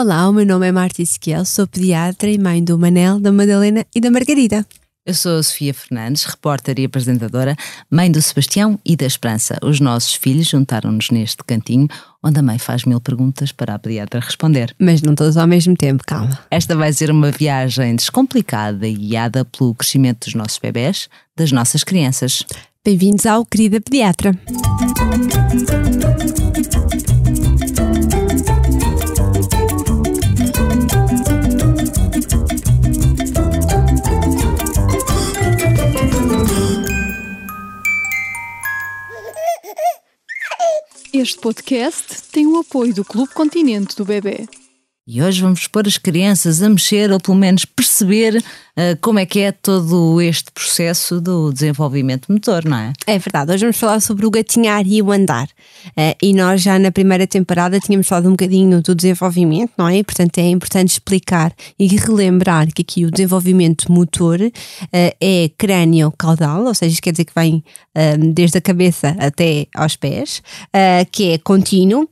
[0.00, 3.84] Olá, o meu nome é Marta Ezequiel, sou pediatra e mãe do Manel, da Madalena
[3.92, 4.64] e da Margarida.
[5.04, 7.56] Eu sou a Sofia Fernandes, repórter e apresentadora,
[7.90, 9.58] mãe do Sebastião e da Esperança.
[9.60, 11.88] Os nossos filhos juntaram-nos neste cantinho,
[12.22, 14.72] onde a mãe faz mil perguntas para a pediatra responder.
[14.78, 16.38] Mas não todos ao mesmo tempo, calma.
[16.48, 21.82] Esta vai ser uma viagem descomplicada e guiada pelo crescimento dos nossos bebés, das nossas
[21.82, 22.44] crianças.
[22.84, 24.38] Bem-vindos ao Querida Pediatra.
[41.28, 44.48] Este podcast tem o apoio do Clube Continente do Bebê.
[45.10, 48.42] E hoje vamos pôr as crianças a mexer, ou pelo menos perceber uh,
[49.00, 52.92] como é que é todo este processo do desenvolvimento motor, não é?
[53.06, 55.46] É verdade, hoje vamos falar sobre o gatinhar e o andar.
[55.96, 60.02] Uh, e nós já na primeira temporada tínhamos falado um bocadinho do desenvolvimento, não é?
[60.02, 64.52] Portanto, é importante explicar e relembrar que aqui o desenvolvimento motor uh,
[64.92, 67.64] é crânio-caudal, ou seja, isto quer dizer que vem
[68.32, 70.40] desde a cabeça até aos pés,
[71.10, 72.08] que é contínuo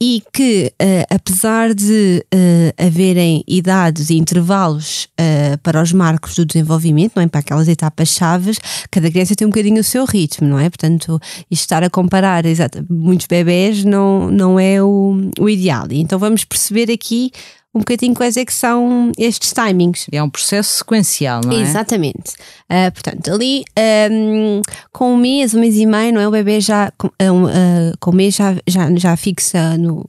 [0.00, 0.72] e que,
[1.10, 7.26] apesar de uh, haverem idades e intervalos uh, para os marcos do desenvolvimento, não é?
[7.26, 8.58] Para aquelas etapas chaves,
[8.90, 10.68] cada criança tem um bocadinho o seu ritmo, não é?
[10.68, 15.86] Portanto, estar a comparar exato, muitos bebés não, não é o, o ideal.
[15.90, 17.30] Então vamos perceber aqui
[17.72, 20.06] um bocadinho quais é que são estes timings.
[20.10, 21.60] É um processo sequencial, não é?
[21.60, 22.32] Exatamente.
[22.68, 23.64] Uh, portanto, ali
[24.10, 24.60] um,
[24.92, 26.26] com um mês, um mês e meio, não é?
[26.26, 30.04] O bebê já com, uh, com um mês já, já, já fixa no,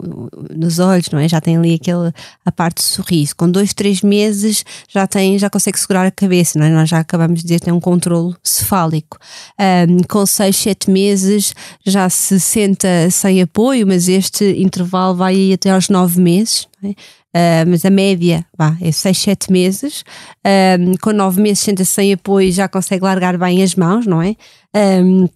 [0.50, 1.28] nos olhos, não é?
[1.28, 2.12] Já tem ali aquele,
[2.44, 3.36] a parte do sorriso.
[3.36, 6.70] Com dois, três meses já tem, já consegue segurar a cabeça, não é?
[6.70, 9.20] Nós já acabamos de dizer que tem um controle cefálico.
[9.60, 11.54] Um, com seis, sete meses
[11.86, 16.68] já se senta sem apoio, mas este intervalo vai até aos nove meses.
[16.84, 16.96] É?
[17.34, 20.04] Uh, mas a média vá, é 6, 7 meses.
[20.46, 24.36] Um, com 9 meses senta-se sem apoio já consegue largar bem as mãos, não é?
[24.76, 25.28] Um,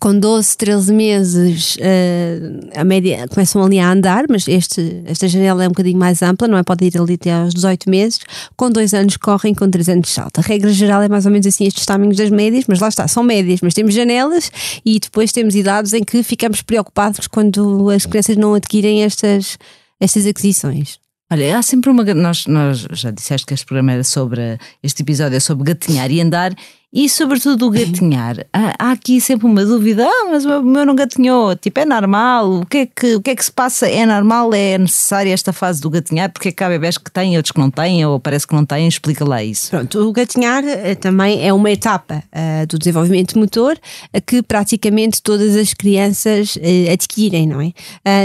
[0.00, 5.64] com 12, 13 meses uh, a média começam ali a andar, mas este, esta janela
[5.64, 6.62] é um bocadinho mais ampla, não é?
[6.62, 8.20] Pode ir ali até aos 18 meses.
[8.56, 10.40] Com 2 anos correm, com 3 anos salta.
[10.40, 13.06] A regra geral é mais ou menos assim estes tamanhos das médias, mas lá está,
[13.06, 14.50] são médias, mas temos janelas
[14.84, 19.56] e depois temos idades em que ficamos preocupados quando as crianças não adquirem estas,
[20.00, 21.03] estas aquisições.
[21.32, 22.04] Olha, há sempre uma.
[22.14, 24.58] Nós, nós já disseste que este programa era sobre.
[24.82, 26.54] Este episódio é sobre gatinhar e andar,
[26.94, 28.46] e sobretudo o gatinhar.
[28.52, 31.56] Há, aqui sempre uma dúvida: ah, mas o meu não gatinhou.
[31.56, 32.60] Tipo, é normal?
[32.60, 33.88] O que é que, o que, é que se passa?
[33.88, 34.54] É normal?
[34.54, 36.30] É necessária esta fase do gatinhar?
[36.30, 38.64] Porque é que há bebés que têm, outros que não têm, ou parece que não
[38.64, 38.86] têm?
[38.86, 39.70] Explica lá isso.
[39.70, 43.76] Pronto, o gatinhar uh, também é uma etapa uh, do desenvolvimento motor
[44.14, 46.56] uh, que praticamente todas as crianças
[46.92, 47.72] adquirem, não é?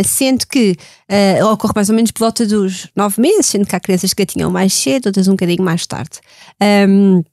[0.03, 0.75] sendo que
[1.51, 4.51] ocorre mais ou menos por volta dos nove meses, sendo que há crianças que gatinham
[4.51, 6.19] mais cedo, outras um bocadinho mais tarde.
[6.62, 7.24] Um,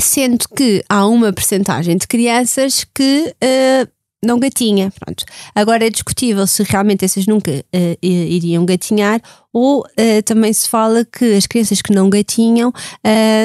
[0.00, 3.88] sendo que há uma percentagem de crianças que uh,
[4.24, 4.92] não gatinha.
[4.98, 5.24] Pronto.
[5.54, 9.20] Agora é discutível se realmente essas nunca uh, iriam gatinhar
[9.52, 12.72] ou uh, também se fala que as crianças que não gatinham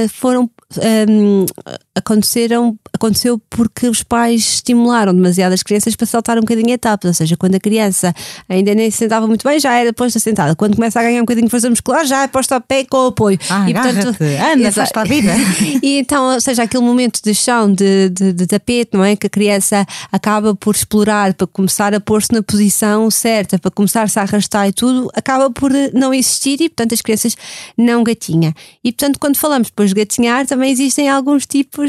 [0.10, 0.50] foram
[1.08, 1.46] um,
[1.96, 7.14] aconteceram, aconteceu porque os pais estimularam demasiado as crianças para saltar um bocadinho etapas, ou
[7.14, 8.14] seja, quando a criança
[8.50, 10.56] ainda nem se sentava muito bem, já era posta sentada.
[10.56, 12.98] Quando começa a ganhar um bocadinho de força muscular, já é posta a pé com
[12.98, 13.38] o apoio.
[13.50, 14.18] Ah, e, portanto,
[14.54, 15.34] anda, faz a vida.
[15.84, 19.16] e então, ou seja, aquele momento de chão, de, de, de tapete, não é?
[19.16, 24.18] Que a criança acaba por explorar para começar a pôr-se na posição certa, para começar-se
[24.18, 27.36] a arrastar e tudo, acaba por não existir e, portanto, as crianças
[27.78, 28.54] não gatinham.
[28.84, 31.83] E, portanto, quando falamos depois de gatinhar, também existem alguns tipos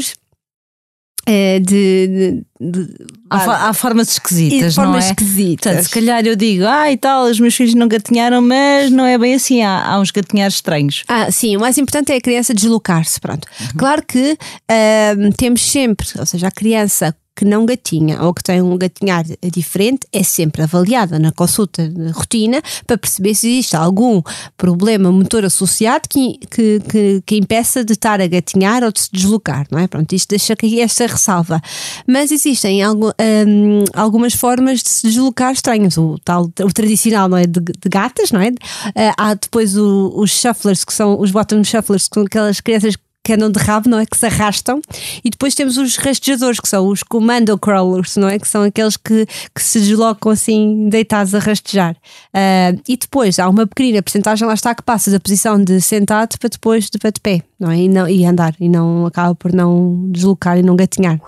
[1.59, 2.95] de, de, de
[3.29, 5.11] há, há, formas esquisitas, formas não é?
[5.11, 5.63] esquisitas.
[5.63, 9.05] Portanto, se calhar eu digo, ah e tal, os meus filhos não gatinharam, mas não
[9.05, 11.03] é bem assim, há, há uns gatinhares estranhos.
[11.07, 13.47] Ah, sim, o mais importante é a criança deslocar-se, pronto.
[13.59, 13.67] Uhum.
[13.77, 18.61] Claro que uh, temos sempre, ou seja, a criança que não gatinha ou que tem
[18.61, 24.21] um gatinhar diferente é sempre avaliada na consulta de rotina para perceber se existe algum
[24.57, 29.09] problema motor associado que, que, que, que impeça de estar a gatinhar ou de se
[29.11, 29.87] deslocar, não é?
[29.87, 31.61] Pronto, isto deixa aqui esta ressalva.
[32.07, 33.13] Mas existem algo,
[33.47, 35.97] um, algumas formas de se deslocar estranhas.
[35.97, 37.45] O, tal, o tradicional, não é?
[37.45, 38.49] De, de gatas, não é?
[38.49, 42.95] Uh, há depois o, os shufflers, que são os bottom shufflers, que são aquelas crianças
[43.25, 44.05] que andam de rabo, não é?
[44.05, 44.79] Que se arrastam.
[45.23, 48.37] E depois temos os rastejadores, que são os commando crawlers, não é?
[48.37, 51.95] Que são aqueles que, que se deslocam assim, deitados a rastejar.
[52.27, 56.37] Uh, e depois há uma pequena porcentagem, lá está, que passa da posição de sentado
[56.37, 57.77] para depois de, para de pé, não é?
[57.77, 61.19] E, não, e andar, e não acaba por não deslocar e não gatinhar.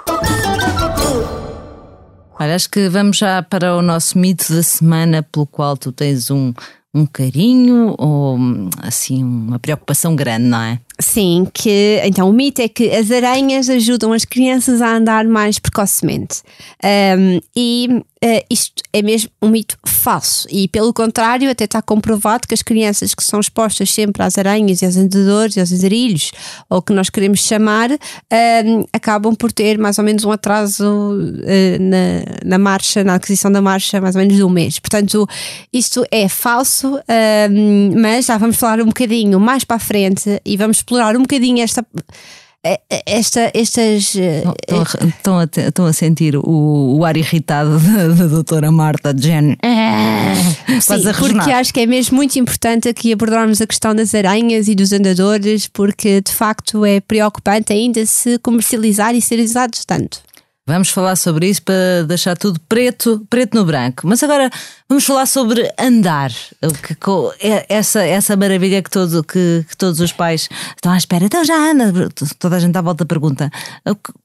[2.39, 6.29] Olha, acho que vamos já para o nosso mito da semana, pelo qual tu tens
[6.29, 6.53] um,
[6.93, 8.37] um carinho ou
[8.83, 10.79] assim uma preocupação grande, não é?
[10.99, 15.59] Sim, que então o mito é que as aranhas ajudam as crianças a andar mais
[15.59, 16.41] precocemente.
[16.83, 17.87] Um, e
[18.23, 20.47] uh, isto é mesmo um mito falso.
[20.49, 24.81] E pelo contrário, até está comprovado que as crianças que são expostas sempre às aranhas
[24.81, 26.31] e aos andadores e aos andarilhos,
[26.67, 31.79] ou que nós queremos chamar, um, acabam por ter mais ou menos um atraso uh,
[31.79, 34.79] na, na marcha, na aquisição da marcha, mais ou menos de um mês.
[34.79, 35.27] Portanto,
[35.71, 36.95] isto é falso,
[37.51, 41.21] um, mas já vamos falar um bocadinho mais para a frente e vamos explorar um
[41.21, 41.85] bocadinho esta
[42.63, 44.13] é, esta, estas.
[44.15, 49.55] Estão a, estão, a, sentir o, o ar irritado da, da doutora Marta Jen.
[50.81, 54.75] Sim, porque acho que é mesmo muito importante aqui abordarmos a questão das aranhas e
[54.75, 60.26] dos andadores, porque de facto é preocupante ainda se comercializar e ser usados tanto.
[60.67, 64.05] Vamos falar sobre isso para deixar tudo preto, preto no branco.
[64.05, 64.49] Mas agora
[64.89, 66.29] vamos falar sobre andar.
[67.39, 71.23] É essa, essa maravilha que, todo, que, que, todos os pais estão à espera.
[71.23, 72.09] Então já anda.
[72.37, 73.49] Toda a gente à volta pergunta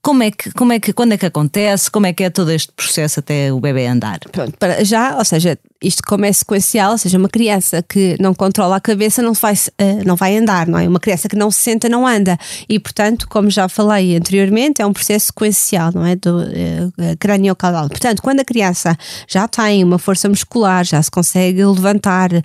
[0.02, 2.50] como é que, como é que, quando é que acontece, como é que é todo
[2.50, 4.18] este processo até o bebê andar.
[4.32, 8.34] Pronto, para já, ou seja, isto como é sequencial, ou seja, uma criança que não
[8.34, 10.86] controla a cabeça não vai, uh, não vai andar, não é?
[10.86, 12.38] Uma criança que não se senta não anda.
[12.68, 16.16] E, portanto, como já falei anteriormente, é um processo sequencial, não é?
[16.16, 17.88] Do uh, crânio-caudal.
[17.88, 18.96] Portanto, quando a criança
[19.28, 22.42] já tem uma força muscular, já se consegue levantar, uh,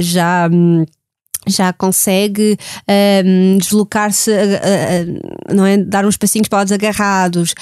[0.00, 0.48] já.
[0.50, 0.84] Um,
[1.48, 2.56] já consegue
[3.24, 5.76] um, deslocar-se, uh, uh, não é?
[5.76, 7.54] Dar uns passinhos para os agarrados,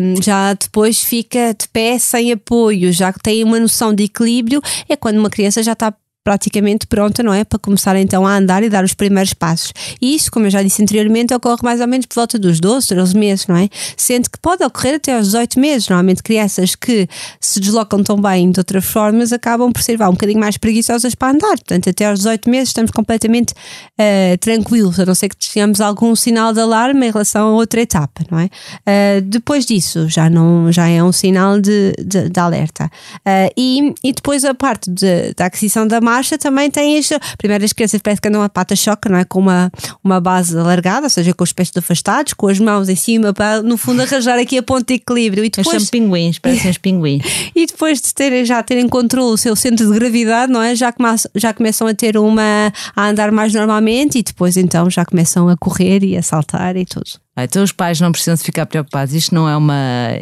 [0.00, 4.96] um, já depois fica de pé sem apoio, já tem uma noção de equilíbrio, é
[4.96, 7.44] quando uma criança já está praticamente pronta, não é?
[7.44, 9.72] Para começar então a andar e dar os primeiros passos.
[10.00, 12.88] E isso, como eu já disse anteriormente, ocorre mais ou menos por volta dos 12,
[12.88, 13.68] 13 meses, não é?
[13.96, 15.88] Sendo que pode ocorrer até aos 18 meses.
[15.88, 17.08] Normalmente, crianças que
[17.40, 21.14] se deslocam tão bem de outras formas acabam por ser vá, um bocadinho mais preguiçosas
[21.14, 21.56] para andar.
[21.56, 26.14] Portanto, até aos 18 meses estamos completamente uh, tranquilos, a não ser que tenhamos algum
[26.14, 28.44] sinal de alarme em relação a outra etapa, não é?
[28.44, 32.90] Uh, depois disso, já, não, já é um sinal de, de, de alerta.
[33.16, 37.08] Uh, e, e depois a parte de, da aquisição da marcha também tem as
[37.38, 39.24] primeiras crianças parece que andam a pata choca, não é?
[39.24, 39.70] Com uma,
[40.02, 43.62] uma base alargada, ou seja, com os pés afastados, com as mãos em cima para
[43.62, 45.44] no fundo arranjar aqui a ponto de equilíbrio.
[45.44, 47.22] E depois, são pinguins, parecem os pinguins.
[47.54, 50.74] e depois de terem, já terem controle o seu centro de gravidade, não é?
[50.74, 55.04] Já, come, já começam a ter uma a andar mais normalmente e depois então já
[55.04, 57.10] começam a correr e a saltar e tudo.
[57.36, 59.14] Então os pais não precisam de ficar preocupados.
[59.14, 59.74] Isto não é uma,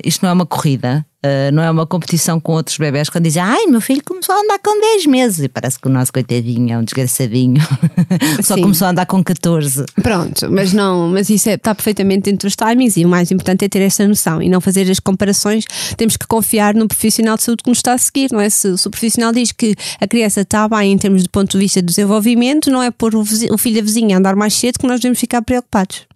[0.04, 1.04] isto não é uma corrida.
[1.24, 4.38] Uh, não é uma competição com outros bebés quando dizem ai, meu filho começou a
[4.38, 5.44] andar com 10 meses.
[5.44, 7.60] E parece que o nosso coitadinho é um desgraçadinho.
[8.42, 8.62] Só Sim.
[8.62, 12.54] começou a andar com 14 pronto, mas não mas isso é, está perfeitamente dentro dos
[12.54, 15.64] timings e o mais importante é ter essa noção e não fazer as comparações.
[15.96, 18.48] Temos que confiar no profissional de saúde que nos está a seguir não é?
[18.48, 21.58] se, se o profissional diz que a criança está bem em termos de ponto de
[21.58, 24.78] vista do desenvolvimento não é por o, vizinho, o filho da vizinha andar mais cedo
[24.78, 26.06] que nós devemos ficar preocupados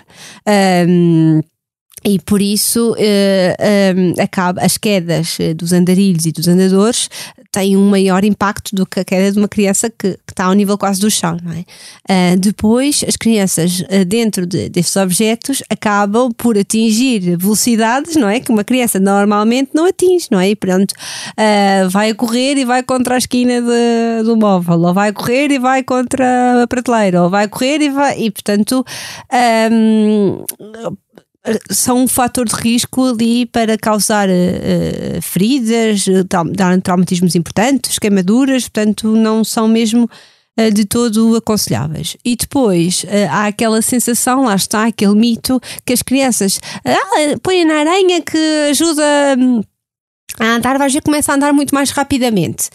[2.05, 7.09] E por isso uh, um, acaba, as quedas eh, dos andarilhos e dos andadores
[7.51, 10.55] tem um maior impacto do que a queda de uma criança que, que está ao
[10.55, 11.61] nível quase do chão, não é?
[11.61, 18.41] Uh, depois, as crianças uh, dentro de, destes objetos acabam por atingir velocidades, não é?
[18.41, 20.49] Que uma criança normalmente não atinge, não é?
[20.51, 20.95] E pronto,
[21.91, 25.83] vai correr e vai contra a esquina de, do móvel, ou vai correr e vai
[25.83, 28.19] contra a prateleira, ou vai correr e vai.
[28.19, 28.85] E portanto.
[29.71, 30.45] Um,
[31.71, 36.05] são um fator de risco ali para causar uh, feridas,
[36.53, 40.09] dar traumatismos importantes, queimaduras, portanto, não são mesmo
[40.59, 42.17] uh, de todo aconselháveis.
[42.25, 47.65] E depois uh, há aquela sensação, lá está, aquele mito que as crianças ah, põem
[47.65, 49.03] na aranha que ajuda
[49.37, 49.63] hum,
[50.39, 52.71] a andar, vai ver começa a andar muito mais rapidamente.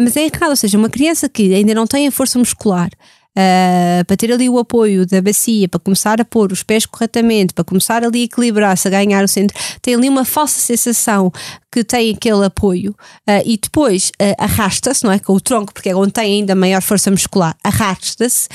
[0.00, 2.90] mas é errado, ou seja, uma criança que ainda não tem a força muscular
[3.36, 7.52] uh, para ter ali o apoio da bacia, para começar a pôr os pés corretamente,
[7.52, 11.30] para começar ali a equilibrar-se, a ganhar o centro, tem ali uma falsa sensação
[11.70, 12.92] que tem aquele apoio
[13.28, 15.18] uh, e depois uh, arrasta-se, não é?
[15.18, 18.48] Com o tronco, porque é onde tem ainda maior força muscular, arrasta-se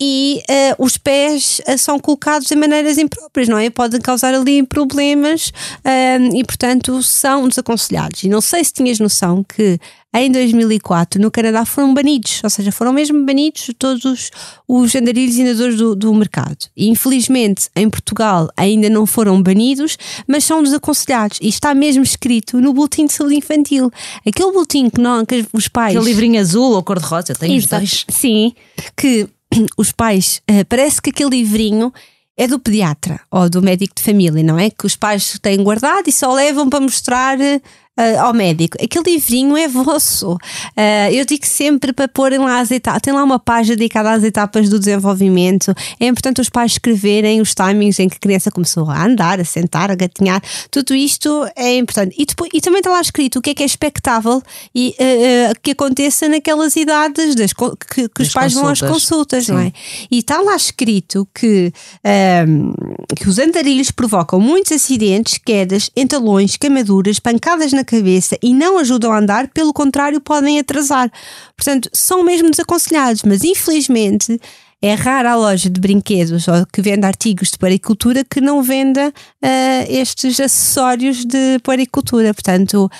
[0.00, 0.42] e
[0.78, 3.68] os pés são colocados de maneiras impróprias, não é?
[3.70, 5.52] Podem causar ali problemas
[6.34, 8.22] e, portanto, são desaconselhados.
[8.22, 9.80] E não sei se tinhas noção que
[10.24, 14.30] em 2004 no Canadá foram banidos, ou seja, foram mesmo banidos todos os,
[14.66, 16.66] os andarilhos e nadadores do, do mercado.
[16.76, 22.60] E infelizmente em Portugal ainda não foram banidos, mas são desaconselhados e está mesmo escrito
[22.60, 23.90] no boletim de saúde infantil.
[24.26, 25.96] Aquele boletim que, não, que os pais.
[25.96, 28.04] Aquele livrinho azul ou cor-de-rosa, tem os dois.
[28.08, 28.52] Sim,
[28.96, 29.28] que
[29.76, 31.92] os pais, uh, parece que aquele livrinho
[32.36, 34.68] é do pediatra ou do médico de família, não é?
[34.68, 37.38] Que os pais têm guardado e só levam para mostrar
[37.96, 38.76] uh, ao médico.
[38.82, 40.34] Aquele livrinho é vosso.
[40.34, 43.02] Uh, eu digo sempre para porem lá as etapas.
[43.02, 45.74] Tem lá uma página dedicada às etapas do desenvolvimento.
[45.98, 49.44] É importante os pais escreverem os timings em que a criança começou a andar, a
[49.44, 50.42] sentar, a gatinhar.
[50.70, 52.14] Tudo isto é importante.
[52.18, 54.42] E, depois, e também está lá escrito o que é que é expectável
[54.74, 59.52] e uh, que aconteça naquelas idades das, que, que os pais vão às consultas, Sim.
[59.52, 59.72] não é?
[60.10, 61.72] E está lá escrito que,
[62.46, 62.72] um,
[63.14, 69.10] que os andarilhos provocam muitos acidentes, quedas, entalões, queimaduras, pancadas na cabeça e não ajudam
[69.12, 71.10] a andar, pelo contrário, podem atrasar.
[71.56, 74.38] Portanto, são mesmo desaconselhados, mas infelizmente
[74.82, 79.08] é rara a loja de brinquedos ou que vende artigos de puericultura que não venda
[79.08, 82.34] uh, estes acessórios de puericultura.
[82.34, 82.90] Portanto,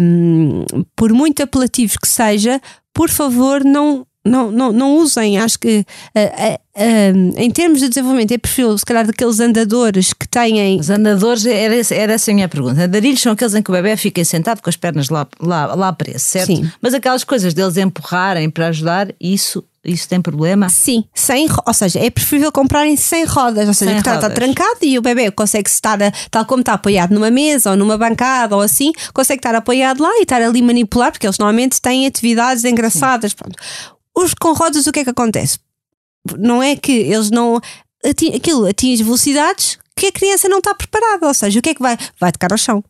[0.00, 0.64] um,
[0.94, 2.60] por muito apelativos que seja,
[2.94, 5.38] por favor, não não, não, não usem.
[5.38, 10.28] Acho que uh, uh, em termos de desenvolvimento é preferível, se calhar, daqueles andadores que
[10.28, 10.78] têm.
[10.78, 12.82] Os andadores, era, era essa a minha pergunta.
[12.82, 15.92] Andarilhos são aqueles em que o bebê fica sentado com as pernas lá, lá, lá
[15.92, 16.46] preso, certo?
[16.46, 16.70] Sim.
[16.80, 20.68] Mas aquelas coisas deles empurrarem para ajudar, isso isso tem problema?
[20.68, 24.30] Sim, sem, ou seja, é preferível comprarem sem rodas, ou seja, sem que está, está,
[24.30, 25.98] trancado e o bebê consegue estar,
[26.30, 30.10] tal como está apoiado numa mesa ou numa bancada ou assim, consegue estar apoiado lá
[30.18, 33.34] e estar ali manipular, porque eles normalmente têm atividades engraçadas.
[33.34, 33.56] Pronto.
[34.16, 35.58] Os com rodas, o que é que acontece?
[36.38, 37.60] Não é que eles não.
[38.04, 41.82] Aquilo atinge velocidades que a criança não está preparada, ou seja, o que é que
[41.82, 41.96] vai?
[42.18, 42.82] Vai tocar ao chão.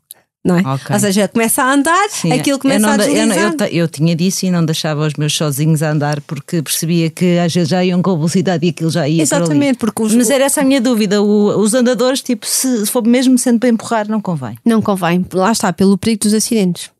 [0.44, 0.60] Não é?
[0.60, 0.94] Okay.
[0.94, 3.54] Ou seja, começa a andar, Sim, aquilo começa a deslizar.
[3.60, 7.08] Eu, eu, eu, tinha disso e não deixava os meus sozinhos a andar porque percebia
[7.10, 10.30] que às vezes já iam com velocidade e aquilo já ia Exatamente, porque os, Mas
[10.30, 11.22] era essa a minha dúvida.
[11.22, 14.58] O, os andadores, tipo, se, se for mesmo sendo para empurrar, não convém.
[14.64, 15.24] Não convém.
[15.32, 16.90] Lá está, pelo perigo dos acidentes.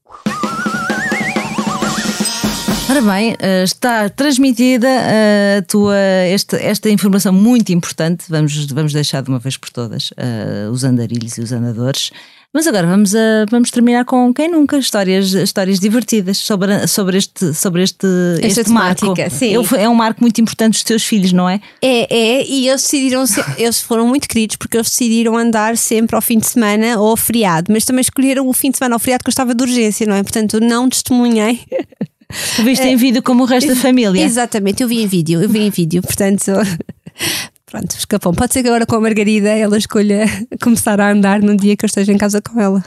[2.92, 8.26] Ora bem, eh, está transmitida eh, a tua, esta, esta informação muito importante.
[8.28, 12.10] Vamos, vamos deixar de uma vez por todas uh, os andarilhos e os andadores.
[12.52, 17.54] Mas agora vamos, a, vamos terminar com quem nunca histórias, histórias divertidas sobre, sobre este,
[17.54, 18.06] sobre este,
[18.42, 19.14] Esta este marco.
[19.30, 19.54] Sim.
[19.78, 21.62] É um marco muito importante dos teus filhos, não é?
[21.80, 23.24] É, é, e eles decidiram,
[23.56, 27.16] eles foram muito queridos porque eles decidiram andar sempre ao fim de semana ou ao
[27.16, 30.06] feriado, mas também escolheram o fim de semana ao feriado que eu estava de urgência,
[30.06, 30.22] não é?
[30.22, 31.58] Portanto, não testemunhei
[32.56, 34.22] Tu viste em vídeo como o resto da família?
[34.22, 36.52] Exatamente, eu vi em vídeo, eu vi em vídeo, portanto.
[37.66, 38.34] Pronto, escapou.
[38.34, 40.26] Pode ser que agora com a Margarida ela escolha
[40.62, 42.84] começar a andar num dia que eu esteja em casa com ela.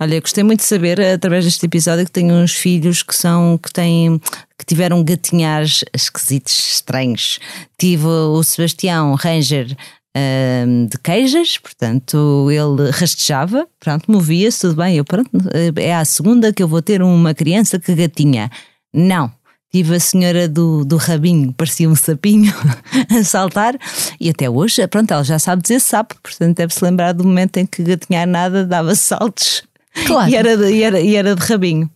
[0.00, 3.72] Olha, gostei muito de saber, através deste episódio, que tenho uns filhos que são, que
[3.72, 4.20] têm,
[4.56, 7.40] que tiveram gatinhares esquisitos, estranhos.
[7.76, 9.76] Tive o Sebastião Ranger
[10.16, 14.96] um, de queijas, portanto ele rastejava, pronto, movia-se, tudo bem.
[14.96, 15.30] Eu, pronto,
[15.76, 18.48] é a segunda que eu vou ter uma criança que gatinha.
[18.92, 19.32] Não.
[19.70, 22.54] Tive a senhora do, do rabinho, parecia um sapinho,
[23.20, 23.76] a saltar,
[24.18, 27.66] e até hoje, pronto, ela já sabe dizer sapo, portanto deve-se lembrar do momento em
[27.66, 29.62] que gatinhar nada dava saltos
[30.06, 30.30] claro.
[30.30, 31.90] e, era de, e, era, e era de rabinho.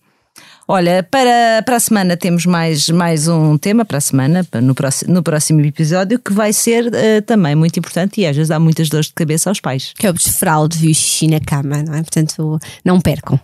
[0.69, 5.13] Olha, para, para a semana temos mais, mais um tema para a semana, no próximo,
[5.13, 8.89] no próximo episódio, que vai ser uh, também muito importante e às vezes dá muitas
[8.89, 9.93] dores de cabeça aos pais.
[9.97, 12.03] Que é o desfraude e o xixi na cama, não é?
[12.03, 13.41] Portanto, não percam.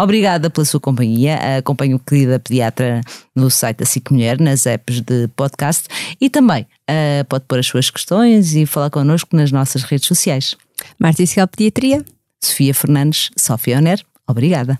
[0.00, 1.58] Obrigada pela sua companhia.
[1.58, 3.02] Acompanhe o querida pediatra
[3.36, 5.88] no site da SIC Mulher, nas apps de podcast
[6.18, 10.56] e também uh, pode pôr as suas questões e falar connosco nas nossas redes sociais.
[10.98, 12.02] Marta Iscal Pediatria.
[12.42, 14.02] Sofia Fernandes, Sofia Oner.
[14.26, 14.78] Obrigada.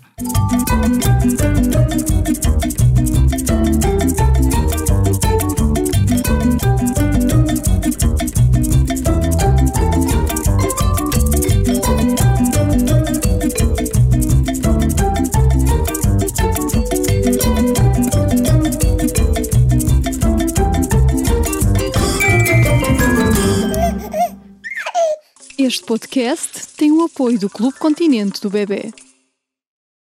[25.91, 28.93] Podcast tem o apoio do Clube Continente do Bebê.